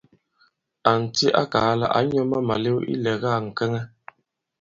Ànti 0.91 1.25
a 1.41 1.43
kàa 1.51 1.73
lā 1.79 1.87
ǎ 1.97 1.99
nyɔ̄ 2.09 2.23
àma 2.25 2.37
màlew 2.47 2.77
ilɛ̀ga 2.93 3.31
ŋ̀kɛŋɛ. 3.45 3.81